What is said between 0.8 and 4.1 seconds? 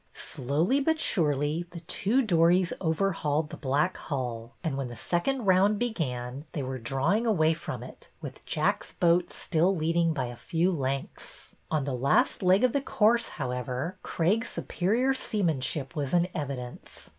surely the two dories overhauled the black